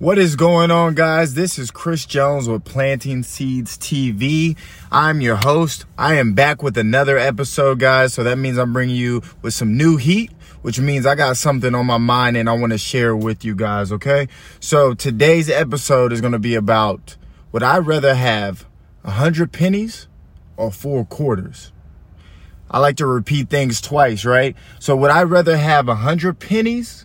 What 0.00 0.16
is 0.16 0.34
going 0.34 0.70
on, 0.70 0.94
guys? 0.94 1.34
This 1.34 1.58
is 1.58 1.70
Chris 1.70 2.06
Jones 2.06 2.48
with 2.48 2.64
Planting 2.64 3.22
Seeds 3.22 3.76
TV. 3.76 4.56
I'm 4.90 5.20
your 5.20 5.36
host. 5.36 5.84
I 5.98 6.14
am 6.14 6.32
back 6.32 6.62
with 6.62 6.78
another 6.78 7.18
episode, 7.18 7.80
guys. 7.80 8.14
So 8.14 8.24
that 8.24 8.38
means 8.38 8.56
I'm 8.56 8.72
bringing 8.72 8.96
you 8.96 9.20
with 9.42 9.52
some 9.52 9.76
new 9.76 9.98
heat, 9.98 10.32
which 10.62 10.80
means 10.80 11.04
I 11.04 11.16
got 11.16 11.36
something 11.36 11.74
on 11.74 11.84
my 11.84 11.98
mind 11.98 12.38
and 12.38 12.48
I 12.48 12.54
want 12.54 12.72
to 12.72 12.78
share 12.78 13.14
with 13.14 13.44
you 13.44 13.54
guys, 13.54 13.92
okay? 13.92 14.28
So 14.58 14.94
today's 14.94 15.50
episode 15.50 16.14
is 16.14 16.22
going 16.22 16.32
to 16.32 16.38
be 16.38 16.54
about 16.54 17.18
would 17.52 17.62
I 17.62 17.76
rather 17.76 18.14
have 18.14 18.64
a 19.04 19.10
hundred 19.10 19.52
pennies 19.52 20.08
or 20.56 20.72
four 20.72 21.04
quarters? 21.04 21.72
I 22.70 22.78
like 22.78 22.96
to 22.96 23.06
repeat 23.06 23.50
things 23.50 23.82
twice, 23.82 24.24
right? 24.24 24.56
So 24.78 24.96
would 24.96 25.10
I 25.10 25.24
rather 25.24 25.58
have 25.58 25.90
a 25.90 25.96
hundred 25.96 26.38
pennies 26.38 27.04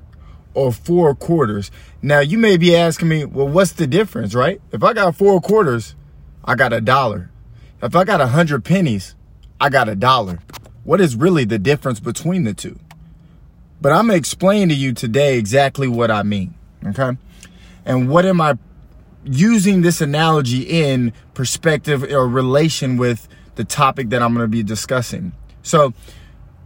or 0.56 0.72
four 0.72 1.14
quarters. 1.14 1.70
Now 2.02 2.20
you 2.20 2.38
may 2.38 2.58
be 2.58 2.76
asking 2.76 3.10
me, 3.10 3.26
well, 3.26 3.48
what's 3.48 3.74
the 3.74 3.86
difference, 3.86 4.34
right? 4.34 4.60
If 4.72 4.84
I 4.84 4.94
got 4.94 5.16
four 5.16 5.40
quarters, 5.42 5.96
I 6.44 6.56
got 6.56 6.74
a 6.74 6.82
dollar. 6.82 7.30
If 7.84 7.96
I 7.96 8.04
got 8.04 8.22
a 8.22 8.28
hundred 8.28 8.64
pennies, 8.64 9.16
I 9.60 9.70
got 9.70 9.90
a 9.90 9.96
dollar. 9.96 10.40
What 10.84 11.02
is 11.02 11.16
really 11.16 11.46
the 11.46 11.60
difference 11.60 12.00
between 12.00 12.44
the 12.44 12.54
two? 12.54 12.80
But 13.82 13.92
I'm 13.92 14.08
gonna 14.08 14.18
explain 14.18 14.70
to 14.70 14.76
you 14.76 14.94
today 14.94 15.38
exactly 15.38 15.88
what 15.88 16.10
I 16.10 16.24
mean. 16.24 16.56
Okay. 16.86 17.18
And 17.86 18.10
what 18.10 18.26
am 18.26 18.42
I 18.42 18.58
using 19.24 19.82
this 19.82 20.02
analogy 20.02 20.62
in 20.62 21.14
perspective 21.34 22.04
or 22.04 22.28
relation 22.28 22.98
with 22.98 23.28
the 23.56 23.64
topic 23.64 24.10
that 24.10 24.22
I'm 24.22 24.34
gonna 24.34 24.48
be 24.48 24.64
discussing? 24.64 25.34
So 25.62 25.94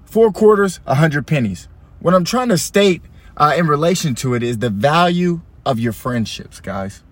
four 0.06 0.32
quarters, 0.32 0.80
a 0.86 0.96
hundred 0.96 1.26
pennies. 1.26 1.68
What 2.00 2.14
I'm 2.14 2.24
trying 2.24 2.50
to 2.50 2.58
state 2.58 3.02
uh, 3.40 3.56
in 3.58 3.68
relation 3.68 4.16
to 4.16 4.34
it 4.34 4.44
is 4.44 4.58
the 4.58 4.70
value 4.70 5.42
of 5.66 5.80
your 5.80 5.94
friendships, 5.94 6.60
guys. 6.60 7.04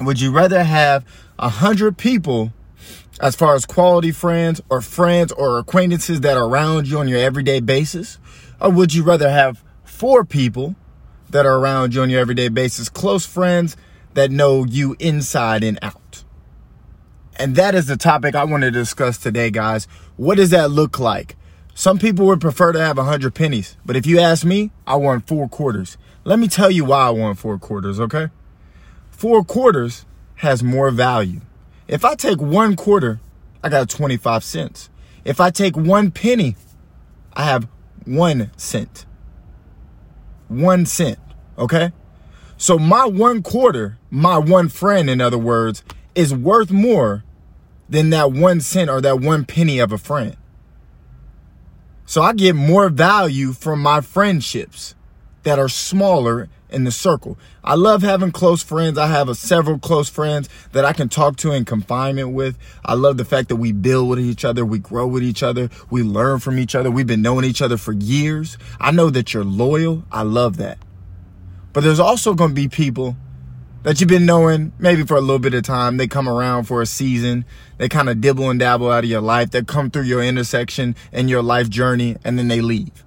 Would 0.00 0.20
you 0.20 0.30
rather 0.30 0.62
have 0.62 1.04
a 1.38 1.48
hundred 1.48 1.96
people 1.96 2.52
as 3.20 3.34
far 3.34 3.54
as 3.54 3.64
quality 3.64 4.12
friends 4.12 4.60
or 4.68 4.82
friends 4.82 5.32
or 5.32 5.58
acquaintances 5.58 6.20
that 6.20 6.36
are 6.36 6.46
around 6.46 6.86
you 6.86 6.98
on 6.98 7.08
your 7.08 7.18
everyday 7.18 7.60
basis? 7.60 8.18
Or 8.60 8.70
would 8.70 8.92
you 8.92 9.02
rather 9.02 9.30
have 9.30 9.64
four 9.84 10.24
people 10.24 10.76
that 11.30 11.46
are 11.46 11.58
around 11.58 11.94
you 11.94 12.02
on 12.02 12.10
your 12.10 12.20
everyday 12.20 12.48
basis, 12.48 12.88
close 12.90 13.24
friends 13.24 13.76
that 14.14 14.30
know 14.30 14.64
you 14.64 14.96
inside 14.98 15.64
and 15.64 15.78
out? 15.80 16.24
And 17.36 17.56
that 17.56 17.74
is 17.74 17.86
the 17.86 17.96
topic 17.96 18.34
I 18.34 18.44
want 18.44 18.64
to 18.64 18.70
discuss 18.70 19.18
today, 19.18 19.50
guys. 19.50 19.86
What 20.16 20.36
does 20.36 20.50
that 20.50 20.70
look 20.70 20.98
like? 20.98 21.36
Some 21.78 21.98
people 21.98 22.24
would 22.28 22.40
prefer 22.40 22.72
to 22.72 22.80
have 22.80 22.96
a 22.96 23.04
hundred 23.04 23.34
pennies, 23.34 23.76
but 23.84 23.96
if 23.96 24.06
you 24.06 24.18
ask 24.18 24.46
me, 24.46 24.70
I 24.86 24.96
want 24.96 25.26
four 25.26 25.46
quarters. 25.46 25.98
Let 26.24 26.38
me 26.38 26.48
tell 26.48 26.70
you 26.70 26.86
why 26.86 27.08
I 27.08 27.10
want 27.10 27.38
four 27.38 27.58
quarters, 27.58 28.00
okay? 28.00 28.28
Four 29.10 29.44
quarters 29.44 30.06
has 30.36 30.62
more 30.62 30.90
value. 30.90 31.42
If 31.86 32.02
I 32.02 32.14
take 32.14 32.40
one 32.40 32.76
quarter, 32.76 33.20
I 33.62 33.68
got 33.68 33.90
25 33.90 34.42
cents. 34.42 34.88
If 35.22 35.38
I 35.38 35.50
take 35.50 35.76
one 35.76 36.10
penny, 36.10 36.56
I 37.34 37.42
have 37.42 37.68
one 38.06 38.52
cent. 38.56 39.04
One 40.48 40.86
cent, 40.86 41.18
okay? 41.58 41.92
So 42.56 42.78
my 42.78 43.04
one 43.04 43.42
quarter, 43.42 43.98
my 44.10 44.38
one 44.38 44.70
friend, 44.70 45.10
in 45.10 45.20
other 45.20 45.36
words, 45.36 45.84
is 46.14 46.32
worth 46.32 46.70
more 46.70 47.22
than 47.86 48.08
that 48.10 48.32
one 48.32 48.62
cent 48.62 48.88
or 48.88 49.02
that 49.02 49.20
one 49.20 49.44
penny 49.44 49.78
of 49.78 49.92
a 49.92 49.98
friend. 49.98 50.38
So 52.06 52.22
I 52.22 52.32
get 52.32 52.54
more 52.54 52.88
value 52.88 53.52
from 53.52 53.82
my 53.82 54.00
friendships 54.00 54.94
that 55.42 55.58
are 55.58 55.68
smaller 55.68 56.48
in 56.70 56.84
the 56.84 56.92
circle. 56.92 57.36
I 57.64 57.74
love 57.74 58.02
having 58.02 58.30
close 58.30 58.62
friends. 58.62 58.96
I 58.96 59.08
have 59.08 59.28
a, 59.28 59.34
several 59.34 59.78
close 59.78 60.08
friends 60.08 60.48
that 60.70 60.84
I 60.84 60.92
can 60.92 61.08
talk 61.08 61.36
to 61.38 61.50
in 61.50 61.64
confinement 61.64 62.30
with. 62.30 62.56
I 62.84 62.94
love 62.94 63.16
the 63.16 63.24
fact 63.24 63.48
that 63.48 63.56
we 63.56 63.72
build 63.72 64.08
with 64.08 64.20
each 64.20 64.44
other, 64.44 64.64
we 64.64 64.78
grow 64.78 65.06
with 65.06 65.24
each 65.24 65.42
other, 65.42 65.68
we 65.90 66.04
learn 66.04 66.38
from 66.38 66.58
each 66.58 66.76
other. 66.76 66.90
We've 66.90 67.06
been 67.06 67.22
knowing 67.22 67.44
each 67.44 67.62
other 67.62 67.76
for 67.76 67.92
years. 67.92 68.56
I 68.80 68.92
know 68.92 69.10
that 69.10 69.34
you're 69.34 69.44
loyal. 69.44 70.04
I 70.12 70.22
love 70.22 70.58
that. 70.58 70.78
But 71.72 71.82
there's 71.82 72.00
also 72.00 72.34
going 72.34 72.50
to 72.50 72.54
be 72.54 72.68
people 72.68 73.16
that 73.82 74.00
you've 74.00 74.08
been 74.08 74.26
knowing 74.26 74.72
maybe 74.78 75.04
for 75.04 75.16
a 75.16 75.20
little 75.20 75.38
bit 75.38 75.54
of 75.54 75.62
time. 75.62 75.96
They 75.96 76.08
come 76.08 76.28
around 76.28 76.64
for 76.64 76.82
a 76.82 76.86
season. 76.86 77.44
They 77.78 77.88
kind 77.88 78.08
of 78.08 78.20
dibble 78.20 78.50
and 78.50 78.58
dabble 78.58 78.90
out 78.90 79.04
of 79.04 79.10
your 79.10 79.20
life. 79.20 79.50
They 79.50 79.62
come 79.62 79.90
through 79.90 80.02
your 80.02 80.22
intersection 80.22 80.96
and 81.12 81.30
your 81.30 81.42
life 81.42 81.68
journey 81.68 82.16
and 82.24 82.38
then 82.38 82.48
they 82.48 82.60
leave. 82.60 83.04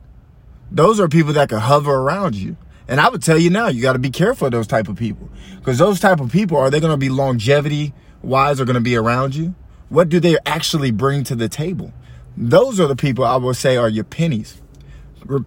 Those 0.71 0.99
are 0.99 1.07
people 1.07 1.33
that 1.33 1.49
can 1.49 1.59
hover 1.59 1.93
around 1.93 2.35
you. 2.35 2.55
And 2.87 2.99
I 2.99 3.09
would 3.09 3.21
tell 3.21 3.37
you 3.37 3.49
now, 3.49 3.67
you 3.67 3.81
got 3.81 3.93
to 3.93 3.99
be 3.99 4.09
careful 4.09 4.47
of 4.47 4.51
those 4.51 4.67
type 4.67 4.87
of 4.87 4.95
people 4.95 5.29
because 5.57 5.77
those 5.77 5.99
type 5.99 6.19
of 6.19 6.31
people, 6.31 6.57
are 6.57 6.69
they 6.69 6.79
going 6.79 6.93
to 6.93 6.97
be 6.97 7.09
longevity 7.09 7.93
wise 8.21 8.59
or 8.59 8.65
going 8.65 8.75
to 8.75 8.81
be 8.81 8.95
around 8.95 9.35
you? 9.35 9.53
What 9.89 10.09
do 10.09 10.19
they 10.19 10.37
actually 10.45 10.91
bring 10.91 11.23
to 11.25 11.35
the 11.35 11.49
table? 11.49 11.93
Those 12.37 12.79
are 12.79 12.87
the 12.87 12.95
people 12.95 13.25
I 13.25 13.35
would 13.35 13.55
say 13.55 13.75
are 13.75 13.89
your 13.89 14.03
pennies. 14.05 14.61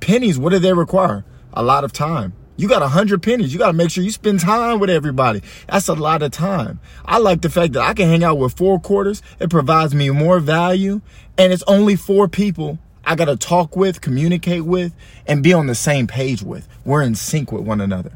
Pennies, 0.01 0.39
what 0.39 0.51
do 0.51 0.59
they 0.59 0.73
require? 0.73 1.25
A 1.55 1.63
lot 1.63 1.85
of 1.85 1.93
time 1.93 2.35
you 2.57 2.69
got 2.69 2.83
a 2.83 2.89
hundred 2.89 3.23
pennies. 3.23 3.53
You 3.53 3.59
got 3.59 3.69
to 3.69 3.73
make 3.73 3.91
sure 3.91 4.05
you 4.05 4.11
spend 4.11 4.41
time 4.41 4.79
with 4.79 4.91
everybody. 4.91 5.43
That's 5.69 5.89
a 5.89 5.95
lot 5.95 6.23
of 6.23 6.31
time. 6.31 6.81
I 7.05 7.19
like 7.19 7.41
the 7.41 7.51
fact 7.51 7.73
that 7.73 7.83
I 7.83 7.95
can 7.95 8.09
hang 8.09 8.23
out 8.23 8.39
with 8.39 8.57
four 8.57 8.79
quarters. 8.79 9.23
It 9.41 9.51
provides 9.51 9.95
me 9.95 10.11
more 10.11 10.39
value. 10.39 11.01
And 11.39 11.53
it's 11.53 11.65
only 11.67 11.97
four 11.97 12.29
people 12.29 12.79
I 13.05 13.17
got 13.17 13.25
to 13.25 13.37
talk 13.37 13.75
with, 13.75 14.01
communicate 14.01 14.65
with, 14.65 14.95
and 15.27 15.43
be 15.43 15.53
on 15.53 15.67
the 15.67 15.75
same 15.75 16.07
page 16.07 16.43
with. 16.43 16.69
We're 16.85 17.03
in 17.03 17.15
sync 17.15 17.51
with 17.51 17.63
one 17.63 17.81
another. 17.81 18.13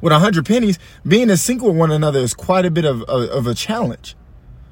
With 0.00 0.12
a 0.12 0.18
hundred 0.18 0.46
pennies, 0.46 0.78
being 1.06 1.28
in 1.28 1.36
sync 1.36 1.62
with 1.62 1.76
one 1.76 1.90
another 1.90 2.20
is 2.20 2.32
quite 2.32 2.64
a 2.64 2.70
bit 2.70 2.84
of, 2.84 3.02
of, 3.02 3.28
of 3.30 3.46
a 3.46 3.54
challenge. 3.54 4.16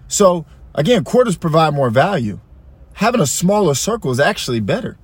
So 0.08 0.46
again, 0.74 1.04
quarters 1.04 1.36
provide 1.36 1.74
more 1.74 1.90
value. 1.90 2.40
Having 2.94 3.20
a 3.20 3.26
smaller 3.26 3.74
circle 3.74 4.10
is 4.10 4.20
actually 4.20 4.60
better. 4.60 4.96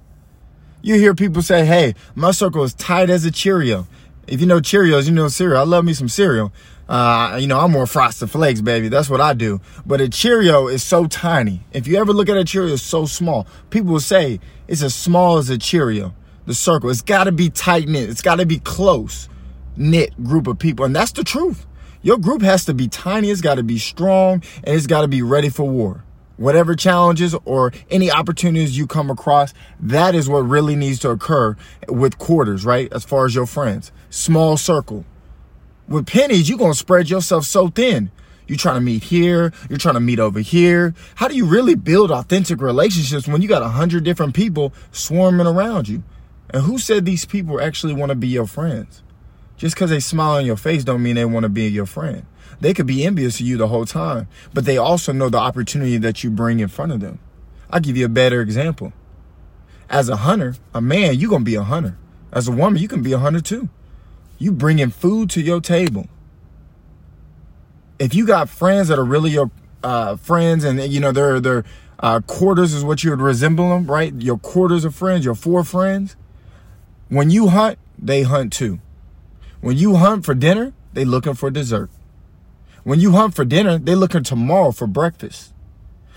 You 0.84 0.96
hear 0.96 1.14
people 1.14 1.42
say, 1.42 1.64
hey, 1.64 1.94
my 2.16 2.32
circle 2.32 2.64
is 2.64 2.74
tight 2.74 3.08
as 3.08 3.24
a 3.24 3.30
Cheerio. 3.30 3.86
If 4.26 4.40
you 4.40 4.48
know 4.48 4.58
Cheerios, 4.58 5.06
you 5.06 5.12
know 5.12 5.28
cereal. 5.28 5.60
I 5.60 5.64
love 5.64 5.84
me 5.84 5.92
some 5.94 6.08
cereal. 6.08 6.52
Uh, 6.88 7.38
you 7.40 7.46
know, 7.46 7.60
I'm 7.60 7.70
more 7.70 7.86
frosted 7.86 8.32
flakes, 8.32 8.60
baby. 8.60 8.88
That's 8.88 9.08
what 9.08 9.20
I 9.20 9.32
do. 9.32 9.60
But 9.86 10.00
a 10.00 10.08
Cheerio 10.08 10.66
is 10.66 10.82
so 10.82 11.06
tiny. 11.06 11.64
If 11.72 11.86
you 11.86 11.98
ever 11.98 12.12
look 12.12 12.28
at 12.28 12.36
a 12.36 12.42
Cheerio, 12.42 12.74
it's 12.74 12.82
so 12.82 13.06
small. 13.06 13.46
People 13.70 13.92
will 13.92 14.00
say 14.00 14.40
it's 14.66 14.82
as 14.82 14.92
small 14.92 15.38
as 15.38 15.50
a 15.50 15.56
Cheerio. 15.56 16.14
The 16.46 16.54
circle. 16.54 16.90
It's 16.90 17.00
got 17.00 17.24
to 17.24 17.32
be 17.32 17.48
tight 17.48 17.86
knit. 17.86 18.10
It's 18.10 18.22
got 18.22 18.40
to 18.40 18.46
be 18.46 18.58
close 18.58 19.28
knit 19.76 20.20
group 20.24 20.48
of 20.48 20.58
people. 20.58 20.84
And 20.84 20.96
that's 20.96 21.12
the 21.12 21.22
truth. 21.22 21.64
Your 22.02 22.18
group 22.18 22.42
has 22.42 22.64
to 22.64 22.74
be 22.74 22.88
tiny. 22.88 23.30
It's 23.30 23.40
got 23.40 23.54
to 23.54 23.62
be 23.62 23.78
strong 23.78 24.42
and 24.64 24.74
it's 24.74 24.88
got 24.88 25.02
to 25.02 25.08
be 25.08 25.22
ready 25.22 25.48
for 25.48 25.68
war 25.68 26.02
whatever 26.36 26.74
challenges 26.74 27.34
or 27.44 27.72
any 27.90 28.10
opportunities 28.10 28.76
you 28.76 28.86
come 28.86 29.10
across, 29.10 29.54
that 29.80 30.14
is 30.14 30.28
what 30.28 30.40
really 30.40 30.76
needs 30.76 30.98
to 31.00 31.10
occur 31.10 31.56
with 31.88 32.18
quarters, 32.18 32.64
right? 32.64 32.92
As 32.92 33.04
far 33.04 33.26
as 33.26 33.34
your 33.34 33.46
friends, 33.46 33.92
small 34.10 34.56
circle. 34.56 35.04
With 35.88 36.06
pennies, 36.06 36.48
you're 36.48 36.58
going 36.58 36.72
to 36.72 36.78
spread 36.78 37.10
yourself 37.10 37.44
so 37.44 37.68
thin. 37.68 38.10
You're 38.46 38.58
trying 38.58 38.76
to 38.76 38.80
meet 38.80 39.04
here, 39.04 39.52
you're 39.68 39.78
trying 39.78 39.94
to 39.94 40.00
meet 40.00 40.18
over 40.18 40.40
here. 40.40 40.94
How 41.14 41.28
do 41.28 41.36
you 41.36 41.46
really 41.46 41.74
build 41.74 42.10
authentic 42.10 42.60
relationships 42.60 43.28
when 43.28 43.40
you 43.40 43.48
got 43.48 43.62
a 43.62 43.68
hundred 43.68 44.04
different 44.04 44.34
people 44.34 44.72
swarming 44.90 45.46
around 45.46 45.88
you? 45.88 46.02
And 46.50 46.62
who 46.62 46.78
said 46.78 47.04
these 47.04 47.24
people 47.24 47.60
actually 47.60 47.94
want 47.94 48.10
to 48.10 48.16
be 48.16 48.28
your 48.28 48.46
friends? 48.46 49.02
Just 49.56 49.74
because 49.74 49.90
they 49.90 50.00
smile 50.00 50.38
on 50.38 50.46
your 50.46 50.56
face 50.56 50.84
don't 50.84 51.02
mean 51.02 51.16
they 51.16 51.24
want 51.24 51.44
to 51.44 51.48
be 51.48 51.68
your 51.68 51.86
friend. 51.86 52.26
They 52.60 52.74
could 52.74 52.86
be 52.86 53.04
envious 53.04 53.40
of 53.40 53.46
you 53.46 53.56
the 53.56 53.68
whole 53.68 53.86
time, 53.86 54.28
but 54.54 54.64
they 54.64 54.76
also 54.76 55.12
know 55.12 55.28
the 55.28 55.38
opportunity 55.38 55.96
that 55.98 56.22
you 56.22 56.30
bring 56.30 56.60
in 56.60 56.68
front 56.68 56.92
of 56.92 57.00
them. 57.00 57.18
I'll 57.70 57.80
give 57.80 57.96
you 57.96 58.06
a 58.06 58.08
better 58.08 58.40
example. 58.40 58.92
As 59.88 60.08
a 60.08 60.16
hunter, 60.16 60.54
a 60.74 60.80
man, 60.80 61.16
you're 61.16 61.30
going 61.30 61.42
to 61.42 61.50
be 61.50 61.54
a 61.54 61.62
hunter. 61.62 61.98
As 62.32 62.48
a 62.48 62.52
woman, 62.52 62.80
you 62.80 62.88
can 62.88 63.02
be 63.02 63.12
a 63.12 63.18
hunter 63.18 63.40
too. 63.40 63.68
You 64.38 64.52
bringing 64.52 64.90
food 64.90 65.30
to 65.30 65.40
your 65.40 65.60
table. 65.60 66.08
If 67.98 68.14
you 68.14 68.26
got 68.26 68.48
friends 68.48 68.88
that 68.88 68.98
are 68.98 69.04
really 69.04 69.30
your 69.30 69.50
uh, 69.82 70.16
friends 70.16 70.64
and, 70.64 70.80
you 70.80 71.00
know, 71.00 71.12
they're, 71.12 71.40
they're 71.40 71.64
uh, 72.02 72.20
quarters 72.20 72.74
is 72.74 72.84
what 72.84 73.04
you 73.04 73.10
would 73.10 73.20
resemble 73.20 73.70
them, 73.70 73.86
right? 73.86 74.12
Your 74.14 74.38
quarters 74.38 74.84
of 74.84 74.94
friends, 74.94 75.24
your 75.24 75.36
four 75.36 75.62
friends. 75.62 76.16
When 77.08 77.30
you 77.30 77.48
hunt, 77.48 77.78
they 77.98 78.22
hunt 78.22 78.52
too. 78.52 78.80
When 79.62 79.78
you 79.78 79.94
hunt 79.94 80.24
for 80.24 80.34
dinner, 80.34 80.72
they 80.92 81.04
looking 81.04 81.34
for 81.34 81.48
dessert. 81.48 81.88
When 82.82 82.98
you 82.98 83.12
hunt 83.12 83.36
for 83.36 83.44
dinner, 83.44 83.78
they 83.78 83.94
looking 83.94 84.24
tomorrow 84.24 84.72
for 84.72 84.88
breakfast. 84.88 85.54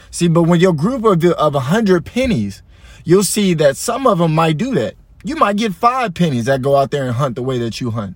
See, 0.10 0.28
but 0.28 0.44
when 0.44 0.60
your 0.60 0.74
group 0.74 1.06
of 1.06 1.24
of 1.24 1.54
a 1.54 1.60
hundred 1.60 2.06
pennies, 2.06 2.64
you'll 3.04 3.24
see 3.24 3.54
that 3.54 3.78
some 3.78 4.08
of 4.08 4.18
them 4.18 4.34
might 4.34 4.58
do 4.58 4.74
that. 4.74 4.96
You 5.24 5.36
might 5.36 5.58
get 5.58 5.76
five 5.76 6.16
pennies 6.16 6.46
that 6.46 6.64
go 6.64 6.76
out 6.76 6.90
there 6.90 7.06
and 7.06 7.16
hunt 7.16 7.36
the 7.36 7.44
way 7.44 7.60
that 7.60 7.80
you 7.80 7.92
hunt. 7.92 8.16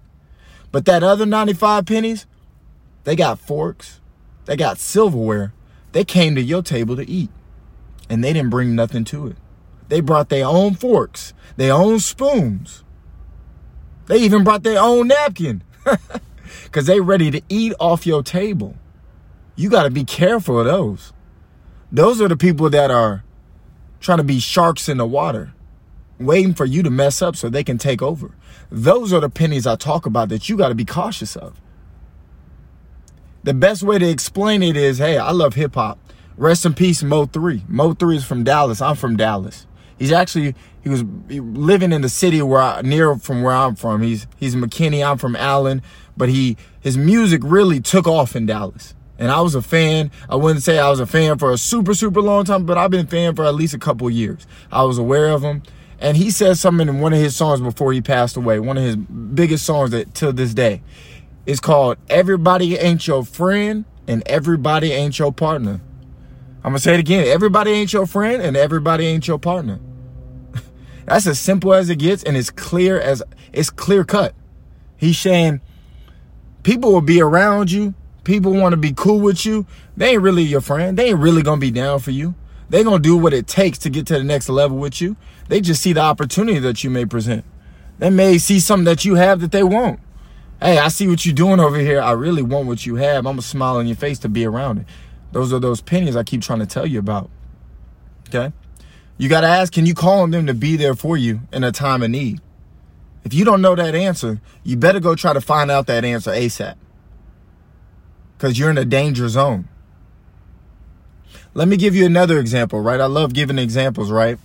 But 0.71 0.85
that 0.85 1.03
other 1.03 1.27
95 1.27 1.85
pennies, 1.85 2.25
they 3.03 3.15
got 3.15 3.39
forks, 3.39 3.99
they 4.45 4.55
got 4.55 4.79
silverware. 4.79 5.53
They 5.91 6.03
came 6.03 6.33
to 6.33 6.41
your 6.41 6.63
table 6.63 6.95
to 6.95 7.07
eat. 7.07 7.29
And 8.09 8.23
they 8.23 8.33
didn't 8.33 8.49
bring 8.49 8.73
nothing 8.75 9.03
to 9.05 9.27
it. 9.27 9.37
They 9.89 10.01
brought 10.01 10.29
their 10.29 10.45
own 10.47 10.73
forks, 10.73 11.33
their 11.55 11.73
own 11.73 11.99
spoons. 11.99 12.83
They 14.09 14.17
even 14.17 14.43
brought 14.43 14.63
their 14.63 14.81
own 14.81 15.07
napkin. 15.07 15.63
Because 16.63 16.87
they 16.87 16.99
ready 16.99 17.31
to 17.31 17.41
eat 17.47 17.73
off 17.79 18.05
your 18.05 18.23
table. 18.23 18.75
You 19.55 19.69
got 19.69 19.83
to 19.83 19.91
be 19.91 20.03
careful 20.03 20.59
of 20.59 20.65
those. 20.65 21.13
Those 21.91 22.21
are 22.21 22.27
the 22.27 22.37
people 22.37 22.69
that 22.71 22.91
are 22.91 23.23
trying 23.99 24.17
to 24.17 24.23
be 24.23 24.39
sharks 24.39 24.89
in 24.89 24.97
the 24.97 25.05
water, 25.05 25.53
waiting 26.19 26.53
for 26.53 26.65
you 26.65 26.81
to 26.83 26.89
mess 26.89 27.21
up 27.21 27.35
so 27.35 27.49
they 27.49 27.63
can 27.63 27.77
take 27.77 28.01
over. 28.01 28.35
Those 28.71 29.13
are 29.13 29.19
the 29.19 29.29
pennies 29.29 29.67
I 29.67 29.75
talk 29.75 30.05
about 30.05 30.29
that 30.29 30.49
you 30.49 30.57
got 30.57 30.69
to 30.69 30.75
be 30.75 30.85
cautious 30.85 31.35
of. 31.35 31.59
The 33.43 33.53
best 33.53 33.83
way 33.83 33.99
to 33.99 34.09
explain 34.09 34.63
it 34.63 34.75
is 34.75 34.97
hey, 34.97 35.17
I 35.17 35.31
love 35.31 35.53
hip 35.53 35.75
hop. 35.75 35.99
Rest 36.37 36.65
in 36.65 36.73
peace, 36.73 37.03
Mo 37.03 37.25
3. 37.25 37.63
Mo 37.67 37.93
3 37.93 38.17
is 38.17 38.25
from 38.25 38.43
Dallas. 38.43 38.81
I'm 38.81 38.95
from 38.95 39.17
Dallas. 39.17 39.65
He's 39.97 40.11
actually 40.11 40.55
he 40.83 40.89
was 40.89 41.03
living 41.29 41.91
in 41.91 42.01
the 42.01 42.09
city 42.09 42.41
where 42.41 42.61
I, 42.61 42.81
near 42.81 43.15
from 43.15 43.43
where 43.43 43.53
I'm 43.53 43.75
from. 43.75 44.01
He's 44.01 44.27
he's 44.37 44.55
McKinney. 44.55 45.05
I'm 45.05 45.17
from 45.17 45.35
Allen, 45.35 45.81
but 46.15 46.29
he 46.29 46.57
his 46.79 46.97
music 46.97 47.41
really 47.43 47.79
took 47.79 48.07
off 48.07 48.35
in 48.35 48.45
Dallas. 48.45 48.95
And 49.17 49.31
I 49.31 49.41
was 49.41 49.53
a 49.53 49.61
fan. 49.61 50.11
I 50.29 50.37
wouldn't 50.37 50.63
say 50.63 50.79
I 50.79 50.89
was 50.89 51.01
a 51.01 51.05
fan 51.05 51.37
for 51.37 51.51
a 51.51 51.57
super 51.57 51.93
super 51.93 52.21
long 52.21 52.45
time, 52.45 52.65
but 52.65 52.77
I've 52.77 52.91
been 52.91 53.05
a 53.05 53.09
fan 53.09 53.35
for 53.35 53.45
at 53.45 53.55
least 53.55 53.73
a 53.73 53.79
couple 53.79 54.09
years. 54.09 54.47
I 54.71 54.83
was 54.83 54.97
aware 54.97 55.27
of 55.27 55.41
him, 55.41 55.63
and 55.99 56.15
he 56.15 56.31
said 56.31 56.57
something 56.57 56.87
in 56.87 56.99
one 56.99 57.13
of 57.13 57.19
his 57.19 57.35
songs 57.35 57.59
before 57.59 57.91
he 57.91 58.01
passed 58.01 58.37
away. 58.37 58.59
One 58.59 58.77
of 58.77 58.83
his 58.83 58.95
biggest 58.95 59.65
songs 59.65 59.91
that 59.91 60.13
till 60.13 60.31
this 60.33 60.53
day. 60.53 60.81
It's 61.45 61.59
called 61.59 61.97
"Everybody 62.09 62.77
Ain't 62.77 63.07
Your 63.07 63.25
Friend 63.25 63.83
and 64.07 64.23
Everybody 64.27 64.91
Ain't 64.91 65.19
Your 65.19 65.33
Partner." 65.33 65.81
I'm 66.63 66.71
gonna 66.71 66.79
say 66.79 66.93
it 66.93 66.99
again. 66.99 67.25
Everybody 67.27 67.71
ain't 67.71 67.93
your 67.93 68.05
friend 68.05 68.41
and 68.41 68.57
everybody 68.57 69.05
ain't 69.05 69.27
your 69.27 69.39
partner. 69.39 69.79
That's 71.09 71.25
as 71.25 71.39
simple 71.39 71.73
as 71.73 71.89
it 71.89 71.95
gets, 71.95 72.21
and 72.21 72.37
it's 72.37 72.51
clear 72.51 72.99
as 72.99 73.23
it's 73.51 73.71
clear 73.71 74.03
cut. 74.03 74.35
He's 74.95 75.17
saying 75.17 75.59
people 76.61 76.93
will 76.93 77.01
be 77.01 77.19
around 77.19 77.71
you, 77.71 77.95
people 78.23 78.53
want 78.53 78.73
to 78.73 78.77
be 78.77 78.93
cool 78.93 79.19
with 79.19 79.43
you. 79.43 79.65
They 79.97 80.11
ain't 80.11 80.21
really 80.21 80.43
your 80.43 80.61
friend. 80.61 80.95
They 80.97 81.09
ain't 81.09 81.19
really 81.19 81.41
gonna 81.41 81.59
be 81.59 81.71
down 81.71 81.97
for 81.99 82.11
you. 82.11 82.35
They 82.69 82.83
gonna 82.83 82.99
do 82.99 83.17
what 83.17 83.33
it 83.33 83.47
takes 83.47 83.79
to 83.79 83.89
get 83.89 84.05
to 84.07 84.19
the 84.19 84.23
next 84.23 84.49
level 84.49 84.77
with 84.77 85.01
you. 85.01 85.15
They 85.47 85.61
just 85.61 85.81
see 85.81 85.93
the 85.93 86.01
opportunity 86.01 86.59
that 86.59 86.83
you 86.83 86.91
may 86.91 87.07
present. 87.07 87.43
They 87.97 88.11
may 88.11 88.37
see 88.37 88.59
something 88.59 88.85
that 88.85 89.03
you 89.03 89.15
have 89.15 89.41
that 89.41 89.51
they 89.51 89.63
won't. 89.63 89.99
Hey, 90.61 90.77
I 90.77 90.89
see 90.89 91.07
what 91.07 91.25
you're 91.25 91.33
doing 91.33 91.59
over 91.59 91.77
here. 91.77 92.01
I 92.01 92.11
really 92.11 92.43
want 92.43 92.67
what 92.67 92.85
you 92.85 92.97
have. 92.97 93.25
I'm 93.25 93.33
gonna 93.33 93.41
smile 93.41 93.77
on 93.77 93.87
your 93.87 93.95
face 93.95 94.19
to 94.19 94.29
be 94.29 94.45
around 94.45 94.77
it. 94.77 94.85
Those 95.31 95.51
are 95.53 95.59
those 95.59 95.81
pennies 95.81 96.15
I 96.15 96.21
keep 96.21 96.43
trying 96.43 96.59
to 96.59 96.67
tell 96.67 96.85
you 96.85 96.99
about. 96.99 97.31
Okay? 98.27 98.53
You 99.19 99.27
got 99.27 99.41
to 99.41 99.47
ask 99.47 99.73
can 99.73 99.85
you 99.85 99.93
call 99.93 100.21
on 100.21 100.31
them 100.31 100.47
to 100.47 100.53
be 100.53 100.77
there 100.77 100.95
for 100.95 101.17
you 101.17 101.41
in 101.51 101.63
a 101.65 101.73
time 101.73 102.01
of 102.01 102.09
need? 102.09 102.39
If 103.25 103.33
you 103.33 103.43
don't 103.43 103.61
know 103.61 103.75
that 103.75 103.93
answer, 103.93 104.39
you 104.63 104.77
better 104.77 105.01
go 105.01 105.13
try 105.13 105.33
to 105.33 105.41
find 105.41 105.69
out 105.69 105.87
that 105.87 106.05
answer 106.05 106.31
ASAP. 106.31 106.75
Because 108.37 108.57
you're 108.57 108.69
in 108.69 108.77
a 108.77 108.85
danger 108.85 109.27
zone. 109.27 109.67
Let 111.53 111.67
me 111.67 111.75
give 111.75 111.95
you 111.95 112.05
another 112.05 112.39
example, 112.39 112.79
right? 112.79 113.01
I 113.01 113.07
love 113.07 113.33
giving 113.33 113.59
examples, 113.59 114.09
right? 114.09 114.39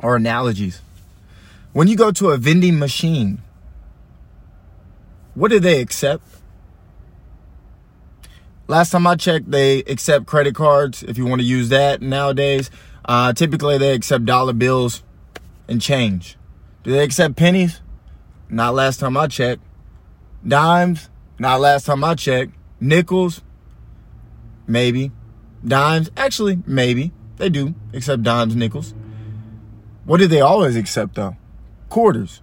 Or 0.00 0.14
analogies. 0.14 0.82
When 1.72 1.88
you 1.88 1.96
go 1.96 2.12
to 2.12 2.30
a 2.30 2.36
vending 2.36 2.78
machine, 2.78 3.40
what 5.34 5.50
do 5.50 5.58
they 5.58 5.80
accept? 5.80 6.22
Last 8.68 8.90
time 8.90 9.06
I 9.06 9.16
checked, 9.16 9.50
they 9.50 9.78
accept 9.80 10.26
credit 10.26 10.54
cards 10.54 11.02
if 11.02 11.16
you 11.16 11.24
want 11.24 11.40
to 11.40 11.46
use 11.46 11.70
that 11.70 12.02
nowadays. 12.02 12.70
Uh, 13.06 13.32
typically, 13.32 13.78
they 13.78 13.94
accept 13.94 14.24
dollar 14.24 14.52
bills 14.52 15.02
and 15.68 15.80
change. 15.80 16.36
Do 16.82 16.92
they 16.92 17.02
accept 17.02 17.36
pennies? 17.36 17.80
Not 18.48 18.74
last 18.74 19.00
time 19.00 19.16
I 19.16 19.28
checked. 19.28 19.62
Dimes? 20.46 21.08
Not 21.38 21.60
last 21.60 21.86
time 21.86 22.04
I 22.04 22.14
checked. 22.14 22.52
Nickels? 22.80 23.42
Maybe. 24.66 25.12
Dimes? 25.64 26.10
Actually, 26.16 26.62
maybe. 26.66 27.12
They 27.36 27.48
do 27.48 27.74
accept 27.92 28.22
dimes, 28.22 28.56
nickels. 28.56 28.94
What 30.04 30.18
do 30.18 30.26
they 30.26 30.40
always 30.40 30.76
accept 30.76 31.14
though? 31.16 31.36
Quarters. 31.88 32.40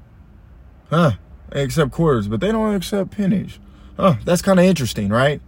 Huh. 0.89 1.13
They 1.49 1.63
accept 1.63 1.91
quarters, 1.91 2.27
but 2.27 2.41
they 2.41 2.51
don't 2.51 2.75
accept 2.75 3.11
pennies. 3.11 3.59
Huh. 3.97 4.15
That's 4.25 4.41
kind 4.41 4.59
of 4.59 4.65
interesting, 4.65 5.09
right? 5.09 5.41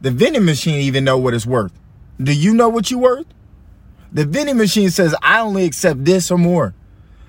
The 0.00 0.10
vending 0.10 0.44
machine 0.44 0.80
even 0.80 1.04
know 1.04 1.18
what 1.18 1.34
it's 1.34 1.46
worth. 1.46 1.72
Do 2.22 2.32
you 2.32 2.54
know 2.54 2.68
what 2.68 2.90
you're 2.90 3.00
worth? 3.00 3.26
The 4.14 4.24
vending 4.24 4.56
machine 4.56 4.90
says, 4.90 5.14
I 5.22 5.40
only 5.40 5.64
accept 5.64 6.04
this 6.04 6.30
or 6.30 6.38
more. 6.38 6.72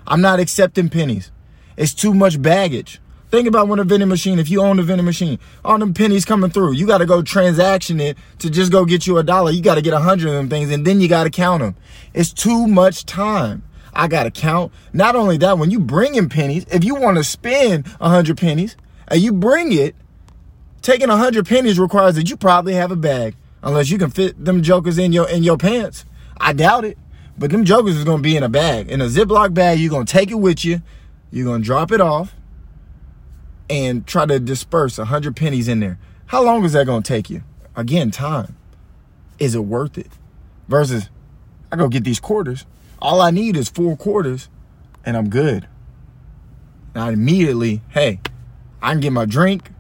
I'm 0.05 0.21
not 0.21 0.39
accepting 0.39 0.89
pennies. 0.89 1.31
It's 1.75 1.95
too 1.95 2.13
much 2.13 2.39
baggage. 2.39 3.01
Think 3.31 3.47
about 3.47 3.67
when 3.67 3.79
a 3.79 3.83
vending 3.83 4.07
machine, 4.07 4.37
if 4.37 4.49
you 4.49 4.61
own 4.61 4.77
a 4.77 4.83
vending 4.83 5.05
machine, 5.05 5.39
all 5.65 5.79
them 5.79 5.95
pennies 5.95 6.25
coming 6.25 6.51
through, 6.51 6.73
you 6.73 6.85
got 6.85 6.99
to 6.99 7.07
go 7.07 7.23
transaction 7.23 7.99
it 7.99 8.17
to 8.37 8.51
just 8.51 8.71
go 8.71 8.85
get 8.85 9.07
you 9.07 9.17
a 9.17 9.23
dollar. 9.23 9.49
You 9.49 9.63
got 9.63 9.75
to 9.75 9.81
get 9.81 9.93
a 9.93 9.99
hundred 9.99 10.27
of 10.27 10.35
them 10.35 10.47
things 10.47 10.69
and 10.71 10.85
then 10.85 11.01
you 11.01 11.07
got 11.07 11.23
to 11.23 11.31
count 11.31 11.61
them. 11.61 11.75
It's 12.13 12.31
too 12.31 12.67
much 12.67 13.05
time. 13.05 13.63
I 13.91 14.07
got 14.07 14.23
to 14.23 14.31
count. 14.31 14.71
Not 14.93 15.15
only 15.15 15.37
that, 15.37 15.57
when 15.57 15.71
you 15.71 15.79
bring 15.79 16.15
in 16.15 16.29
pennies, 16.29 16.65
if 16.71 16.83
you 16.83 16.93
want 16.95 17.17
to 17.17 17.23
spend 17.23 17.87
a 17.99 18.09
hundred 18.09 18.37
pennies 18.37 18.77
and 19.07 19.19
you 19.19 19.33
bring 19.33 19.71
it, 19.71 19.95
taking 20.83 21.09
a 21.09 21.17
hundred 21.17 21.47
pennies 21.47 21.79
requires 21.79 22.13
that 22.15 22.29
you 22.29 22.37
probably 22.37 22.73
have 22.73 22.91
a 22.91 22.95
bag, 22.95 23.35
unless 23.63 23.89
you 23.89 23.97
can 23.97 24.11
fit 24.11 24.43
them 24.43 24.61
jokers 24.61 24.99
in 24.99 25.11
your 25.11 25.27
in 25.27 25.43
your 25.43 25.57
pants. 25.57 26.05
I 26.37 26.53
doubt 26.53 26.85
it, 26.85 26.97
but 27.37 27.51
them 27.51 27.65
jokers 27.65 27.95
is 27.95 28.03
gonna 28.03 28.21
be 28.21 28.35
in 28.35 28.43
a 28.43 28.49
bag, 28.49 28.89
in 28.89 29.01
a 29.01 29.05
Ziploc 29.05 29.53
bag. 29.53 29.79
You're 29.79 29.91
gonna 29.91 30.05
take 30.05 30.31
it 30.31 30.35
with 30.35 30.63
you. 30.63 30.81
You're 31.31 31.45
gonna 31.45 31.63
drop 31.63 31.91
it 31.91 32.01
off, 32.01 32.35
and 33.69 34.05
try 34.05 34.25
to 34.25 34.39
disperse 34.39 34.97
a 34.99 35.05
hundred 35.05 35.35
pennies 35.35 35.67
in 35.67 35.79
there. 35.79 35.99
How 36.27 36.43
long 36.43 36.63
is 36.63 36.73
that 36.73 36.85
gonna 36.85 37.01
take 37.01 37.29
you? 37.29 37.43
Again, 37.75 38.11
time. 38.11 38.55
Is 39.39 39.55
it 39.55 39.65
worth 39.65 39.97
it? 39.97 40.11
Versus, 40.67 41.09
I 41.71 41.75
go 41.75 41.87
get 41.87 42.03
these 42.03 42.19
quarters. 42.19 42.65
All 42.99 43.21
I 43.21 43.31
need 43.31 43.57
is 43.57 43.69
four 43.69 43.97
quarters, 43.97 44.49
and 45.05 45.17
I'm 45.17 45.29
good. 45.29 45.67
Now 46.95 47.09
immediately, 47.09 47.81
hey, 47.89 48.21
I 48.81 48.91
can 48.91 49.01
get 49.01 49.11
my 49.11 49.25
drink, 49.25 49.71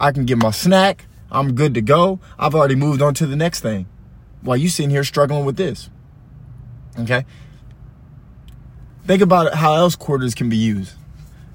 I 0.00 0.12
can 0.12 0.24
get 0.24 0.38
my 0.38 0.50
snack. 0.50 1.06
I'm 1.30 1.54
good 1.54 1.74
to 1.74 1.82
go. 1.82 2.20
I've 2.38 2.54
already 2.54 2.76
moved 2.76 3.02
on 3.02 3.12
to 3.14 3.26
the 3.26 3.36
next 3.36 3.60
thing. 3.60 3.86
While 4.42 4.56
you 4.56 4.68
sitting 4.68 4.90
here 4.90 5.04
struggling 5.04 5.44
with 5.44 5.56
this. 5.56 5.90
Okay? 6.98 7.24
Think 9.06 9.22
about 9.22 9.54
how 9.54 9.74
else 9.74 9.96
quarters 9.96 10.34
can 10.34 10.48
be 10.48 10.56
used. 10.56 10.94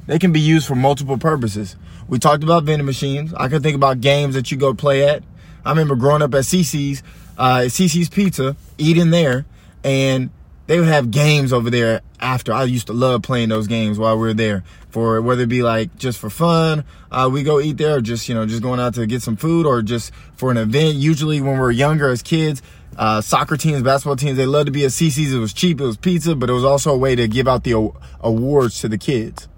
They 0.07 0.19
can 0.19 0.31
be 0.31 0.39
used 0.39 0.67
for 0.67 0.75
multiple 0.75 1.17
purposes. 1.17 1.75
We 2.07 2.19
talked 2.19 2.43
about 2.43 2.63
vending 2.63 2.85
machines. 2.85 3.33
I 3.33 3.47
can 3.47 3.61
think 3.61 3.75
about 3.75 4.01
games 4.01 4.35
that 4.35 4.51
you 4.51 4.57
go 4.57 4.73
play 4.73 5.07
at. 5.07 5.23
I 5.63 5.69
remember 5.69 5.95
growing 5.95 6.21
up 6.21 6.33
at 6.33 6.43
Cicis, 6.43 7.01
uh, 7.37 7.61
Cicis 7.67 8.11
Pizza, 8.11 8.55
eating 8.77 9.11
there, 9.11 9.45
and 9.83 10.29
they 10.71 10.79
would 10.79 10.87
have 10.87 11.11
games 11.11 11.51
over 11.51 11.69
there 11.69 11.99
after. 12.21 12.53
I 12.53 12.63
used 12.63 12.87
to 12.87 12.93
love 12.93 13.23
playing 13.23 13.49
those 13.49 13.67
games 13.67 13.99
while 13.99 14.15
we 14.15 14.21
were 14.21 14.33
there 14.33 14.63
for 14.89 15.21
whether 15.21 15.43
it 15.43 15.49
be 15.49 15.63
like 15.63 15.97
just 15.97 16.17
for 16.17 16.29
fun, 16.29 16.85
uh, 17.11 17.29
we 17.29 17.43
go 17.43 17.59
eat 17.59 17.75
there 17.75 17.97
or 17.97 18.01
just, 18.01 18.29
you 18.29 18.35
know, 18.35 18.45
just 18.45 18.61
going 18.61 18.79
out 18.79 18.93
to 18.93 19.05
get 19.05 19.21
some 19.21 19.35
food 19.35 19.65
or 19.65 19.81
just 19.81 20.13
for 20.37 20.49
an 20.49 20.55
event. 20.55 20.95
Usually 20.95 21.41
when 21.41 21.59
we're 21.59 21.71
younger 21.71 22.07
as 22.07 22.21
kids, 22.21 22.61
uh, 22.95 23.19
soccer 23.19 23.57
teams, 23.57 23.83
basketball 23.83 24.15
teams, 24.15 24.37
they 24.37 24.45
love 24.45 24.65
to 24.65 24.71
be 24.71 24.85
at 24.85 24.91
Cicis. 24.91 25.33
It 25.33 25.39
was 25.39 25.51
cheap. 25.51 25.81
It 25.81 25.83
was 25.83 25.97
pizza, 25.97 26.35
but 26.37 26.49
it 26.49 26.53
was 26.53 26.63
also 26.63 26.93
a 26.93 26.97
way 26.97 27.17
to 27.17 27.27
give 27.27 27.49
out 27.49 27.65
the 27.65 27.91
awards 28.21 28.79
to 28.79 28.87
the 28.87 28.97
kids. 28.97 29.49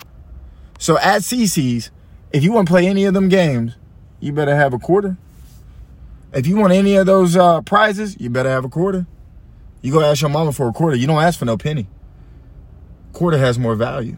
So 0.79 0.97
at 0.97 1.21
Cicis, 1.21 1.91
if 2.31 2.43
you 2.43 2.51
want 2.51 2.67
to 2.67 2.71
play 2.71 2.87
any 2.87 3.05
of 3.05 3.13
them 3.13 3.29
games, 3.29 3.75
you 4.19 4.33
better 4.33 4.55
have 4.55 4.73
a 4.73 4.79
quarter. 4.79 5.17
If 6.33 6.47
you 6.47 6.55
want 6.55 6.73
any 6.73 6.95
of 6.95 7.05
those 7.05 7.37
uh, 7.37 7.61
prizes, 7.61 8.19
you 8.19 8.31
better 8.31 8.49
have 8.49 8.65
a 8.65 8.69
quarter. 8.69 9.05
You 9.83 9.91
go 9.91 10.01
ask 10.01 10.21
your 10.21 10.31
mama 10.31 10.53
for 10.53 10.67
a 10.67 10.73
quarter. 10.73 10.95
You 10.95 11.05
don't 11.05 11.21
ask 11.21 11.37
for 11.37 11.45
no 11.45 11.57
penny. 11.57 11.87
Quarter 13.11 13.37
has 13.37 13.59
more 13.59 13.75
value. 13.75 14.17